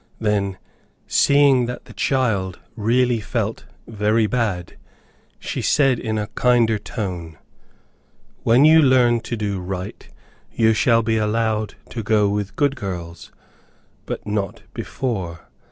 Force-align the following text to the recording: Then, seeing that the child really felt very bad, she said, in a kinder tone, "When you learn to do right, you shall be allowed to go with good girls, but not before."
Then, 0.19 0.57
seeing 1.05 1.67
that 1.67 1.85
the 1.85 1.93
child 1.93 2.57
really 2.75 3.19
felt 3.19 3.65
very 3.85 4.25
bad, 4.25 4.75
she 5.37 5.61
said, 5.61 5.99
in 5.99 6.17
a 6.17 6.25
kinder 6.33 6.79
tone, 6.79 7.37
"When 8.41 8.65
you 8.65 8.81
learn 8.81 9.19
to 9.19 9.37
do 9.37 9.59
right, 9.59 10.09
you 10.51 10.73
shall 10.73 11.03
be 11.03 11.17
allowed 11.17 11.75
to 11.89 12.01
go 12.01 12.27
with 12.29 12.55
good 12.55 12.75
girls, 12.75 13.31
but 14.07 14.25
not 14.25 14.63
before." 14.73 15.47